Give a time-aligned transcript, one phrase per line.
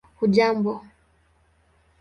[0.17, 0.73] hujambo